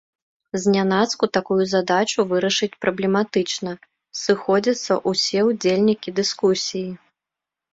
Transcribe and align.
Знянацку 0.61 1.25
такую 1.37 1.63
задачу 1.73 2.25
вырашыць 2.31 2.71
праблематычна, 2.85 3.75
сыходзяцца 4.23 4.93
ўсе 5.13 5.39
ўдзельнікі 5.49 6.09
дыскусіі. 6.23 6.91